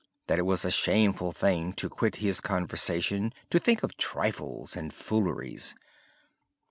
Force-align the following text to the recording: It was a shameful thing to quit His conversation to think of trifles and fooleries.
It 0.27 0.47
was 0.47 0.65
a 0.65 0.71
shameful 0.71 1.31
thing 1.31 1.73
to 1.73 1.87
quit 1.87 2.15
His 2.15 2.41
conversation 2.41 3.33
to 3.51 3.59
think 3.59 3.83
of 3.83 3.97
trifles 3.97 4.75
and 4.75 4.91
fooleries. 4.91 5.75